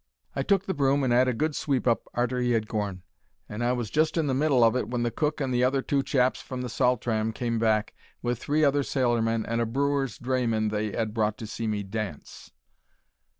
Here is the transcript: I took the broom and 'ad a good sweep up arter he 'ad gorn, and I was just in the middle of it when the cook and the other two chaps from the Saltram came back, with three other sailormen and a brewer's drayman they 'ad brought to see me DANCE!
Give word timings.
I 0.35 0.41
took 0.41 0.65
the 0.65 0.73
broom 0.73 1.03
and 1.03 1.13
'ad 1.13 1.27
a 1.27 1.31
good 1.35 1.55
sweep 1.55 1.85
up 1.85 2.07
arter 2.15 2.39
he 2.39 2.55
'ad 2.55 2.67
gorn, 2.67 3.03
and 3.47 3.63
I 3.63 3.73
was 3.73 3.91
just 3.91 4.17
in 4.17 4.25
the 4.25 4.33
middle 4.33 4.63
of 4.63 4.75
it 4.75 4.89
when 4.89 5.03
the 5.03 5.11
cook 5.11 5.39
and 5.39 5.53
the 5.53 5.63
other 5.63 5.83
two 5.83 6.01
chaps 6.01 6.41
from 6.41 6.63
the 6.63 6.69
Saltram 6.69 7.31
came 7.33 7.59
back, 7.59 7.93
with 8.23 8.39
three 8.39 8.63
other 8.65 8.81
sailormen 8.81 9.45
and 9.47 9.61
a 9.61 9.65
brewer's 9.67 10.17
drayman 10.17 10.69
they 10.69 10.91
'ad 10.91 11.13
brought 11.13 11.37
to 11.37 11.45
see 11.45 11.67
me 11.67 11.83
DANCE! 11.83 12.51